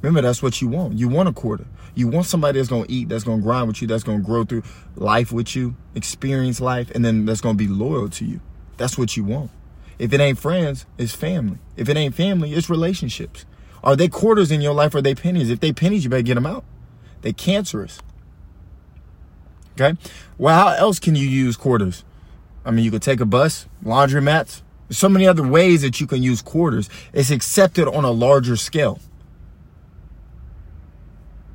Remember, 0.00 0.22
that's 0.22 0.42
what 0.42 0.62
you 0.62 0.68
want. 0.68 0.96
You 0.96 1.08
want 1.08 1.28
a 1.28 1.32
quarter. 1.32 1.66
You 1.94 2.06
want 2.06 2.26
somebody 2.26 2.58
that's 2.58 2.70
going 2.70 2.84
to 2.84 2.90
eat, 2.92 3.08
that's 3.08 3.24
going 3.24 3.40
to 3.40 3.42
grind 3.42 3.66
with 3.66 3.82
you, 3.82 3.88
that's 3.88 4.04
going 4.04 4.20
to 4.20 4.24
grow 4.24 4.44
through 4.44 4.62
life 4.94 5.32
with 5.32 5.54
you, 5.56 5.74
experience 5.94 6.60
life, 6.60 6.90
and 6.92 7.04
then 7.04 7.26
that's 7.26 7.40
going 7.40 7.58
to 7.58 7.58
be 7.58 7.68
loyal 7.68 8.08
to 8.10 8.24
you. 8.24 8.40
That's 8.76 8.96
what 8.96 9.16
you 9.16 9.24
want. 9.24 9.50
If 9.98 10.12
it 10.12 10.20
ain't 10.20 10.38
friends, 10.38 10.86
it's 10.96 11.14
family. 11.14 11.58
If 11.76 11.88
it 11.88 11.96
ain't 11.96 12.14
family, 12.14 12.54
it's 12.54 12.70
relationships. 12.70 13.44
Are 13.82 13.96
they 13.96 14.08
quarters 14.08 14.50
in 14.50 14.60
your 14.60 14.72
life 14.72 14.94
or 14.94 14.98
are 14.98 15.02
they 15.02 15.16
pennies? 15.16 15.50
If 15.50 15.60
they 15.60 15.72
pennies, 15.72 16.04
you 16.04 16.10
better 16.10 16.22
get 16.22 16.36
them 16.36 16.46
out. 16.46 16.64
They 17.22 17.32
cancerous. 17.32 17.98
Okay? 19.78 19.98
Well, 20.38 20.54
how 20.54 20.74
else 20.74 20.98
can 20.98 21.16
you 21.16 21.26
use 21.26 21.56
quarters? 21.56 22.04
I 22.64 22.70
mean, 22.70 22.84
you 22.84 22.90
could 22.90 23.02
take 23.02 23.20
a 23.20 23.26
bus, 23.26 23.66
laundromats. 23.84 24.62
There's 24.88 24.98
so 24.98 25.08
many 25.08 25.26
other 25.26 25.46
ways 25.46 25.82
that 25.82 26.00
you 26.00 26.06
can 26.06 26.22
use 26.22 26.42
quarters. 26.42 26.90
It's 27.12 27.30
accepted 27.30 27.88
on 27.88 28.04
a 28.04 28.10
larger 28.10 28.56
scale. 28.56 28.98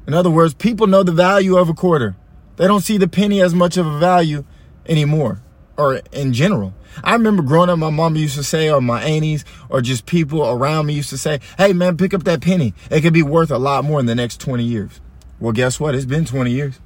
In 0.08 0.14
other 0.14 0.30
words, 0.30 0.54
people 0.54 0.88
know 0.88 1.04
the 1.04 1.12
value 1.12 1.58
of 1.58 1.70
a 1.70 1.74
quarter. 1.74 2.16
They 2.58 2.68
don't 2.68 2.82
see 2.82 2.98
the 2.98 3.08
penny 3.08 3.42
as 3.42 3.54
much 3.54 3.78
of 3.78 3.86
a 3.86 4.00
value 4.00 4.46
anymore 4.86 5.42
or 5.78 5.96
in 6.12 6.34
general. 6.34 6.74
I 7.04 7.14
remember 7.14 7.44
growing 7.44 7.70
up, 7.70 7.80
my 7.80 7.90
mom 7.90 8.16
used 8.16 8.38
to 8.38 8.44
say, 8.44 8.70
or 8.70 8.80
my 8.80 9.04
aunties, 9.04 9.44
or 9.70 9.82
just 9.82 10.06
people 10.06 10.48
around 10.48 10.86
me 10.86 10.94
used 10.94 11.10
to 11.10 11.18
say, 11.18 11.42
hey 11.58 11.74
man, 11.74 11.98
pick 11.98 12.14
up 12.14 12.24
that 12.24 12.42
penny. 12.42 12.74
It 12.90 13.02
could 13.02 13.14
be 13.14 13.24
worth 13.24 13.52
a 13.52 13.58
lot 13.58 13.84
more 13.84 14.00
in 14.00 14.06
the 14.06 14.16
next 14.16 14.40
20 14.40 14.64
years. 14.64 15.02
Well, 15.40 15.52
guess 15.52 15.80
what? 15.80 15.96
It's 15.96 16.06
been 16.06 16.26
20 16.26 16.52
years. 16.52 16.80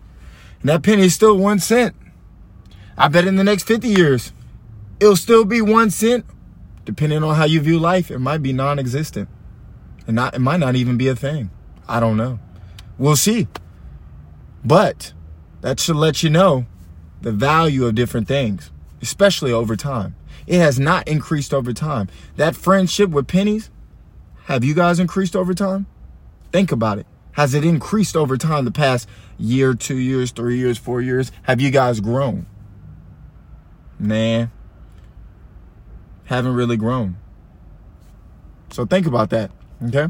And 0.61 0.69
that 0.69 0.81
penny 0.81 1.03
is 1.03 1.13
still 1.13 1.37
one 1.37 1.59
cent. 1.59 1.95
I 3.01 3.07
bet 3.07 3.25
in 3.25 3.37
the 3.37 3.45
next 3.45 3.63
50 3.63 3.87
years, 3.87 4.33
it'll 4.99 5.15
still 5.15 5.45
be 5.45 5.61
one 5.61 5.89
cent. 5.89 6.25
Depending 6.83 7.23
on 7.23 7.35
how 7.35 7.45
you 7.45 7.61
view 7.61 7.79
life, 7.79 8.11
it 8.11 8.19
might 8.19 8.43
be 8.43 8.51
non 8.51 8.77
existent. 8.77 9.29
And 10.05 10.17
not, 10.17 10.33
it 10.35 10.39
might 10.39 10.59
not 10.59 10.75
even 10.75 10.97
be 10.97 11.07
a 11.07 11.15
thing. 11.15 11.49
I 11.87 12.01
don't 12.01 12.17
know. 12.17 12.39
We'll 12.97 13.15
see. 13.15 13.47
But 14.65 15.13
that 15.61 15.79
should 15.79 15.95
let 15.95 16.23
you 16.23 16.29
know 16.29 16.65
the 17.21 17.31
value 17.31 17.85
of 17.85 17.95
different 17.95 18.27
things, 18.27 18.69
especially 19.01 19.53
over 19.53 19.77
time. 19.77 20.15
It 20.45 20.57
has 20.57 20.77
not 20.77 21.07
increased 21.07 21.53
over 21.53 21.71
time. 21.71 22.09
That 22.35 22.53
friendship 22.53 23.11
with 23.11 23.27
pennies, 23.27 23.69
have 24.45 24.65
you 24.65 24.73
guys 24.73 24.99
increased 24.99 25.37
over 25.37 25.53
time? 25.53 25.85
Think 26.51 26.73
about 26.73 26.97
it. 26.97 27.07
Has 27.33 27.53
it 27.53 27.63
increased 27.63 28.17
over 28.17 28.35
time 28.35 28.65
the 28.65 28.71
past 28.71 29.07
year, 29.37 29.73
two 29.73 29.97
years, 29.97 30.31
three 30.31 30.57
years, 30.57 30.77
four 30.77 31.01
years? 31.01 31.31
Have 31.43 31.61
you 31.61 31.71
guys 31.71 32.01
grown? 32.01 32.45
Nah. 33.99 34.47
Haven't 36.25 36.53
really 36.53 36.77
grown. 36.77 37.17
So 38.71 38.85
think 38.85 39.05
about 39.07 39.31
that. 39.31 39.51
Okay. 39.83 40.07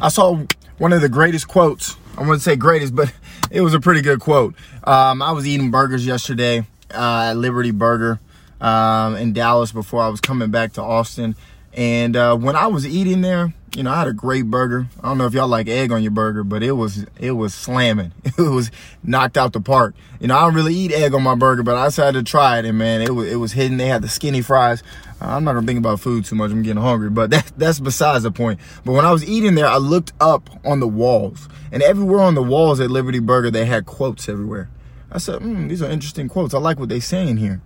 I 0.00 0.08
saw 0.08 0.44
one 0.78 0.92
of 0.92 1.00
the 1.00 1.08
greatest 1.08 1.48
quotes. 1.48 1.96
I 2.16 2.20
wouldn't 2.20 2.42
say 2.42 2.56
greatest, 2.56 2.94
but 2.94 3.12
it 3.50 3.60
was 3.60 3.74
a 3.74 3.80
pretty 3.80 4.00
good 4.00 4.20
quote. 4.20 4.54
Um, 4.84 5.22
I 5.22 5.32
was 5.32 5.46
eating 5.46 5.70
burgers 5.70 6.06
yesterday 6.06 6.66
uh, 6.94 7.28
at 7.30 7.36
Liberty 7.36 7.70
Burger 7.70 8.20
um, 8.60 9.16
in 9.16 9.32
Dallas 9.32 9.72
before 9.72 10.02
I 10.02 10.08
was 10.08 10.20
coming 10.20 10.50
back 10.50 10.72
to 10.74 10.82
Austin. 10.82 11.36
And 11.76 12.16
uh, 12.16 12.36
when 12.36 12.56
I 12.56 12.68
was 12.68 12.86
eating 12.86 13.20
there, 13.20 13.52
you 13.76 13.82
know, 13.82 13.90
I 13.90 13.98
had 13.98 14.08
a 14.08 14.14
great 14.14 14.46
burger. 14.46 14.86
I 15.02 15.08
don't 15.08 15.18
know 15.18 15.26
if 15.26 15.34
y'all 15.34 15.46
like 15.46 15.68
egg 15.68 15.92
on 15.92 16.02
your 16.02 16.10
burger, 16.10 16.42
but 16.42 16.62
it 16.62 16.72
was 16.72 17.04
it 17.20 17.32
was 17.32 17.54
slamming. 17.54 18.12
It 18.38 18.50
was 18.50 18.70
knocked 19.02 19.36
out 19.36 19.52
the 19.52 19.60
park. 19.60 19.94
You 20.20 20.28
know, 20.28 20.36
I 20.36 20.42
don't 20.42 20.54
really 20.54 20.74
eat 20.74 20.92
egg 20.92 21.14
on 21.14 21.22
my 21.22 21.34
burger, 21.34 21.62
but 21.62 21.76
I 21.76 21.86
decided 21.86 22.24
to 22.24 22.30
try 22.30 22.58
it, 22.58 22.64
and 22.64 22.78
man, 22.78 23.02
it 23.02 23.14
was 23.14 23.30
it 23.30 23.36
was 23.36 23.52
hidden. 23.52 23.76
They 23.76 23.88
had 23.88 24.02
the 24.02 24.08
skinny 24.08 24.40
fries. 24.40 24.82
I'm 25.20 25.44
not 25.44 25.54
gonna 25.54 25.66
think 25.66 25.78
about 25.78 26.00
food 26.00 26.24
too 26.24 26.36
much. 26.36 26.50
I'm 26.50 26.62
getting 26.62 26.82
hungry, 26.82 27.10
but 27.10 27.30
that, 27.32 27.52
that's 27.56 27.78
besides 27.80 28.24
the 28.24 28.30
point. 28.30 28.60
But 28.84 28.92
when 28.92 29.04
I 29.04 29.12
was 29.12 29.28
eating 29.28 29.54
there, 29.54 29.66
I 29.66 29.76
looked 29.76 30.14
up 30.20 30.48
on 30.64 30.80
the 30.80 30.88
walls, 30.88 31.48
and 31.70 31.82
everywhere 31.82 32.20
on 32.20 32.34
the 32.34 32.42
walls 32.42 32.80
at 32.80 32.90
Liberty 32.90 33.18
Burger, 33.18 33.50
they 33.50 33.66
had 33.66 33.84
quotes 33.84 34.28
everywhere. 34.28 34.70
I 35.10 35.18
said, 35.18 35.40
mm, 35.40 35.68
these 35.68 35.82
are 35.82 35.90
interesting 35.90 36.28
quotes. 36.28 36.52
I 36.52 36.58
like 36.58 36.78
what 36.80 36.88
they're 36.88 37.00
saying 37.00 37.36
here. 37.36 37.60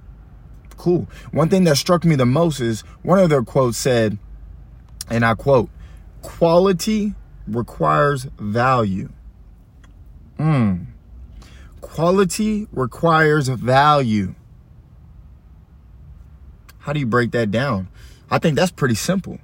Cool. 0.80 1.06
One 1.30 1.50
thing 1.50 1.64
that 1.64 1.76
struck 1.76 2.06
me 2.06 2.16
the 2.16 2.24
most 2.24 2.58
is 2.58 2.80
one 3.02 3.18
of 3.18 3.28
their 3.28 3.42
quotes 3.42 3.76
said, 3.76 4.16
and 5.10 5.26
I 5.26 5.34
quote, 5.34 5.68
quality 6.22 7.14
requires 7.46 8.26
value. 8.38 9.10
Mm. 10.38 10.86
Quality 11.82 12.66
requires 12.72 13.48
value. 13.48 14.34
How 16.78 16.94
do 16.94 17.00
you 17.00 17.06
break 17.06 17.32
that 17.32 17.50
down? 17.50 17.88
I 18.30 18.38
think 18.38 18.56
that's 18.56 18.72
pretty 18.72 18.94
simple. 18.94 19.38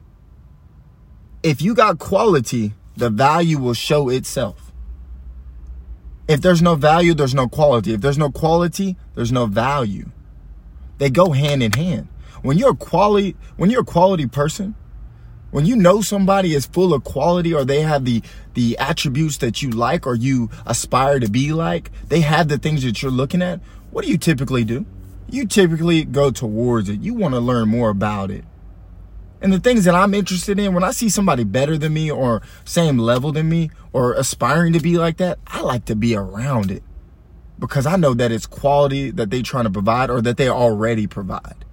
If 1.42 1.60
you 1.60 1.74
got 1.74 1.98
quality, 1.98 2.72
the 2.96 3.10
value 3.10 3.58
will 3.58 3.74
show 3.74 4.08
itself. 4.08 4.72
If 6.28 6.40
there's 6.40 6.62
no 6.62 6.76
value, 6.76 7.12
there's 7.12 7.34
no 7.34 7.46
quality. 7.46 7.92
If 7.92 8.00
there's 8.00 8.16
no 8.16 8.30
quality, 8.30 8.96
there's 9.14 9.32
no 9.32 9.44
value. 9.44 10.12
They 10.98 11.10
go 11.10 11.32
hand 11.32 11.62
in 11.62 11.72
hand. 11.72 12.08
When 12.42 12.58
you're 12.58 12.70
a 12.70 12.76
quality, 12.76 13.36
when 13.56 13.70
you're 13.70 13.82
a 13.82 13.84
quality 13.84 14.26
person, 14.26 14.74
when 15.50 15.66
you 15.66 15.76
know 15.76 16.00
somebody 16.00 16.54
is 16.54 16.66
full 16.66 16.92
of 16.92 17.04
quality 17.04 17.54
or 17.54 17.64
they 17.64 17.82
have 17.82 18.04
the 18.04 18.22
the 18.54 18.76
attributes 18.78 19.38
that 19.38 19.62
you 19.62 19.70
like 19.70 20.06
or 20.06 20.14
you 20.14 20.50
aspire 20.64 21.20
to 21.20 21.30
be 21.30 21.52
like, 21.52 21.90
they 22.08 22.20
have 22.20 22.48
the 22.48 22.58
things 22.58 22.82
that 22.82 23.02
you're 23.02 23.10
looking 23.10 23.42
at, 23.42 23.60
what 23.90 24.04
do 24.04 24.10
you 24.10 24.18
typically 24.18 24.64
do? 24.64 24.86
You 25.28 25.46
typically 25.46 26.04
go 26.04 26.30
towards 26.30 26.88
it. 26.88 27.00
You 27.00 27.14
want 27.14 27.34
to 27.34 27.40
learn 27.40 27.68
more 27.68 27.90
about 27.90 28.30
it. 28.30 28.44
And 29.40 29.52
the 29.52 29.60
things 29.60 29.84
that 29.84 29.94
I'm 29.94 30.14
interested 30.14 30.58
in, 30.58 30.72
when 30.72 30.84
I 30.84 30.92
see 30.92 31.08
somebody 31.08 31.44
better 31.44 31.76
than 31.76 31.92
me 31.92 32.10
or 32.10 32.42
same 32.64 32.98
level 32.98 33.32
than 33.32 33.48
me 33.48 33.70
or 33.92 34.14
aspiring 34.14 34.72
to 34.72 34.80
be 34.80 34.96
like 34.96 35.18
that, 35.18 35.38
I 35.46 35.60
like 35.60 35.84
to 35.86 35.96
be 35.96 36.16
around 36.16 36.70
it 36.70 36.82
because 37.58 37.86
I 37.86 37.96
know 37.96 38.14
that 38.14 38.32
it's 38.32 38.46
quality 38.46 39.10
that 39.12 39.30
they're 39.30 39.42
trying 39.42 39.64
to 39.64 39.70
provide 39.70 40.10
or 40.10 40.20
that 40.22 40.36
they 40.36 40.48
already 40.48 41.06
provide. 41.06 41.64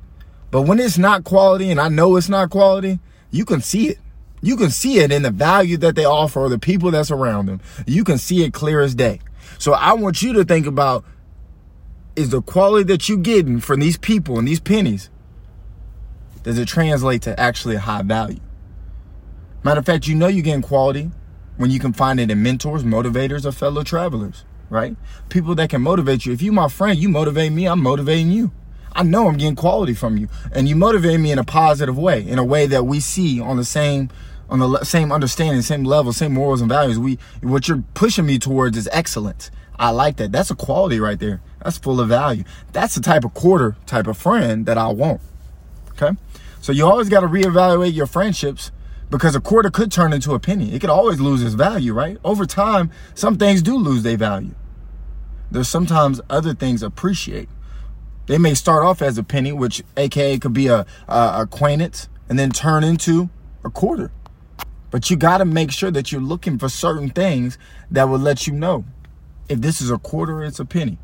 But 0.51 0.63
when 0.63 0.79
it's 0.79 0.97
not 0.97 1.23
quality 1.23 1.71
and 1.71 1.79
I 1.79 1.89
know 1.89 2.15
it's 2.15 2.29
not 2.29 2.49
quality, 2.49 2.99
you 3.31 3.45
can 3.45 3.61
see 3.61 3.89
it. 3.89 3.99
You 4.41 4.57
can 4.57 4.69
see 4.69 4.99
it 4.99 5.11
in 5.11 5.21
the 5.21 5.31
value 5.31 5.77
that 5.77 5.95
they 5.95 6.05
offer 6.05 6.41
or 6.41 6.49
the 6.49 6.59
people 6.59 6.91
that's 6.91 7.11
around 7.11 7.45
them. 7.45 7.61
You 7.87 8.03
can 8.03 8.17
see 8.17 8.43
it 8.43 8.53
clear 8.53 8.81
as 8.81 8.93
day. 8.93 9.19
So 9.57 9.73
I 9.73 9.93
want 9.93 10.21
you 10.21 10.33
to 10.33 10.43
think 10.43 10.67
about 10.67 11.05
is 12.15 12.29
the 12.29 12.41
quality 12.41 12.83
that 12.83 13.09
you're 13.09 13.17
getting 13.17 13.59
from 13.59 13.79
these 13.79 13.97
people 13.97 14.37
and 14.37 14.47
these 14.47 14.59
pennies, 14.59 15.09
does 16.43 16.57
it 16.57 16.67
translate 16.67 17.21
to 17.23 17.39
actually 17.39 17.75
a 17.75 17.79
high 17.79 18.03
value? 18.03 18.39
Matter 19.63 19.79
of 19.79 19.85
fact, 19.85 20.07
you 20.07 20.15
know 20.15 20.27
you're 20.27 20.43
getting 20.43 20.61
quality 20.61 21.09
when 21.57 21.71
you 21.71 21.79
can 21.79 21.93
find 21.93 22.19
it 22.19 22.29
in 22.29 22.43
mentors, 22.43 22.83
motivators, 22.83 23.45
or 23.45 23.51
fellow 23.51 23.83
travelers, 23.83 24.43
right? 24.73 24.95
People 25.29 25.55
that 25.55 25.69
can 25.69 25.81
motivate 25.81 26.25
you. 26.25 26.33
If 26.33 26.41
you 26.41 26.51
my 26.51 26.67
friend, 26.67 26.97
you 26.97 27.07
motivate 27.07 27.51
me, 27.51 27.67
I'm 27.67 27.81
motivating 27.81 28.31
you. 28.31 28.51
I 28.95 29.03
know 29.03 29.27
I'm 29.27 29.37
getting 29.37 29.55
quality 29.55 29.93
from 29.93 30.17
you, 30.17 30.27
and 30.51 30.67
you 30.67 30.75
motivate 30.75 31.19
me 31.19 31.31
in 31.31 31.39
a 31.39 31.43
positive 31.43 31.97
way, 31.97 32.27
in 32.27 32.37
a 32.37 32.43
way 32.43 32.67
that 32.67 32.83
we 32.83 32.99
see 32.99 33.39
on 33.39 33.57
the 33.57 33.63
same 33.63 34.09
on 34.49 34.59
the 34.59 34.83
same 34.83 35.11
understanding, 35.11 35.61
same 35.61 35.83
level, 35.83 36.13
same 36.13 36.33
morals 36.33 36.61
and 36.61 36.69
values. 36.69 36.99
We 36.99 37.17
what 37.41 37.67
you're 37.67 37.83
pushing 37.93 38.25
me 38.25 38.37
towards 38.37 38.77
is 38.77 38.89
excellence. 38.91 39.49
I 39.79 39.89
like 39.89 40.17
that. 40.17 40.31
That's 40.31 40.51
a 40.51 40.55
quality 40.55 40.99
right 40.99 41.19
there. 41.19 41.41
That's 41.63 41.77
full 41.77 41.99
of 41.99 42.09
value. 42.09 42.43
That's 42.71 42.95
the 42.95 43.01
type 43.01 43.25
of 43.25 43.33
quarter 43.33 43.75
type 43.85 44.07
of 44.07 44.17
friend 44.17 44.65
that 44.65 44.77
I 44.77 44.87
want. 44.87 45.21
Okay? 45.91 46.15
So 46.61 46.71
you 46.71 46.85
always 46.85 47.09
got 47.09 47.21
to 47.21 47.27
reevaluate 47.27 47.93
your 47.93 48.05
friendships 48.05 48.71
because 49.09 49.35
a 49.35 49.41
quarter 49.41 49.69
could 49.69 49.91
turn 49.91 50.13
into 50.13 50.33
a 50.33 50.39
penny. 50.39 50.73
It 50.73 50.81
could 50.81 50.89
always 50.89 51.19
lose 51.19 51.43
its 51.43 51.55
value, 51.55 51.93
right? 51.93 52.17
Over 52.23 52.45
time, 52.45 52.91
some 53.15 53.37
things 53.37 53.61
do 53.61 53.75
lose 53.75 54.03
their 54.03 54.17
value. 54.17 54.55
There's 55.53 55.69
sometimes 55.69 56.19
other 56.31 56.55
things 56.55 56.81
appreciate. 56.81 57.47
They 58.25 58.39
may 58.39 58.55
start 58.55 58.83
off 58.83 59.03
as 59.03 59.19
a 59.19 59.23
penny, 59.23 59.51
which 59.51 59.83
AKA 59.95 60.39
could 60.39 60.53
be 60.53 60.65
a, 60.65 60.87
a 61.07 61.33
acquaintance, 61.41 62.09
and 62.27 62.39
then 62.39 62.49
turn 62.49 62.83
into 62.83 63.29
a 63.63 63.69
quarter. 63.69 64.11
But 64.89 65.11
you 65.11 65.15
got 65.15 65.37
to 65.37 65.45
make 65.45 65.71
sure 65.71 65.91
that 65.91 66.11
you're 66.11 66.21
looking 66.21 66.57
for 66.57 66.69
certain 66.69 67.11
things 67.11 67.59
that 67.91 68.05
will 68.05 68.17
let 68.17 68.47
you 68.47 68.53
know 68.53 68.85
if 69.47 69.61
this 69.61 69.79
is 69.79 69.91
a 69.91 69.99
quarter, 69.99 70.43
it's 70.43 70.59
a 70.59 70.65
penny. 70.65 70.97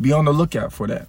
Be 0.00 0.12
on 0.12 0.26
the 0.26 0.32
lookout 0.32 0.72
for 0.72 0.86
that. 0.86 1.08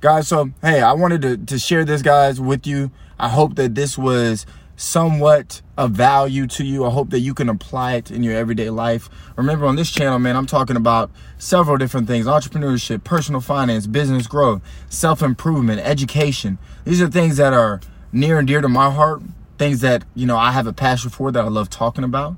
Guys, 0.00 0.28
so 0.28 0.50
hey, 0.62 0.80
I 0.80 0.94
wanted 0.94 1.20
to, 1.22 1.36
to 1.36 1.58
share 1.58 1.84
this, 1.84 2.00
guys, 2.00 2.40
with 2.40 2.66
you. 2.66 2.90
I 3.18 3.28
hope 3.28 3.56
that 3.56 3.74
this 3.74 3.98
was 3.98 4.46
somewhat 4.76 5.62
of 5.76 5.92
value 5.92 6.46
to 6.46 6.64
you. 6.64 6.84
I 6.84 6.90
hope 6.90 7.10
that 7.10 7.20
you 7.20 7.34
can 7.34 7.48
apply 7.48 7.94
it 7.94 8.10
in 8.10 8.22
your 8.22 8.34
everyday 8.34 8.70
life. 8.70 9.08
Remember, 9.36 9.66
on 9.66 9.76
this 9.76 9.90
channel, 9.90 10.18
man, 10.18 10.36
I'm 10.36 10.46
talking 10.46 10.76
about 10.76 11.10
several 11.38 11.76
different 11.78 12.06
things 12.06 12.26
entrepreneurship, 12.26 13.02
personal 13.02 13.40
finance, 13.40 13.86
business 13.86 14.26
growth, 14.26 14.62
self 14.88 15.22
improvement, 15.22 15.80
education. 15.80 16.58
These 16.84 17.00
are 17.02 17.08
things 17.08 17.38
that 17.38 17.52
are 17.52 17.80
near 18.12 18.38
and 18.38 18.46
dear 18.46 18.60
to 18.60 18.68
my 18.68 18.90
heart, 18.90 19.22
things 19.58 19.80
that, 19.80 20.04
you 20.14 20.26
know, 20.26 20.36
I 20.36 20.52
have 20.52 20.66
a 20.66 20.72
passion 20.72 21.10
for 21.10 21.32
that 21.32 21.44
I 21.44 21.48
love 21.48 21.70
talking 21.70 22.04
about. 22.04 22.36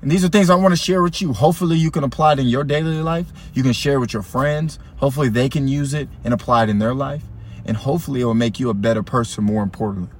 And 0.00 0.10
these 0.10 0.24
are 0.24 0.28
things 0.28 0.48
I 0.48 0.54
want 0.54 0.72
to 0.72 0.76
share 0.76 1.02
with 1.02 1.20
you. 1.20 1.32
Hopefully, 1.32 1.76
you 1.76 1.90
can 1.90 2.04
apply 2.04 2.34
it 2.34 2.38
in 2.38 2.46
your 2.46 2.62
daily 2.62 3.02
life. 3.02 3.32
You 3.52 3.64
can 3.64 3.72
share 3.72 3.98
with 3.98 4.12
your 4.12 4.22
friends. 4.22 4.78
Hopefully, 4.98 5.28
they 5.28 5.48
can 5.48 5.66
use 5.66 5.92
it 5.92 6.08
and 6.22 6.32
apply 6.32 6.64
it 6.64 6.68
in 6.68 6.78
their 6.78 6.94
life. 6.94 7.24
And 7.64 7.76
hopefully, 7.76 8.20
it 8.20 8.24
will 8.24 8.34
make 8.34 8.60
you 8.60 8.70
a 8.70 8.74
better 8.74 9.02
person, 9.02 9.42
more 9.42 9.62
importantly. 9.62 10.10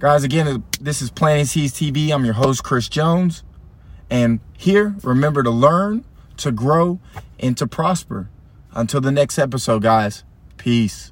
Guys, 0.00 0.22
again, 0.22 0.62
this 0.80 1.02
is 1.02 1.10
Planting 1.10 1.46
Seeds 1.46 1.72
TV. 1.72 2.14
I'm 2.14 2.24
your 2.24 2.34
host, 2.34 2.62
Chris 2.62 2.88
Jones. 2.88 3.42
And 4.08 4.38
here, 4.56 4.94
remember 5.02 5.42
to 5.42 5.50
learn, 5.50 6.04
to 6.36 6.52
grow, 6.52 7.00
and 7.40 7.56
to 7.56 7.66
prosper. 7.66 8.30
Until 8.72 9.00
the 9.00 9.10
next 9.10 9.40
episode, 9.40 9.82
guys, 9.82 10.22
peace. 10.56 11.10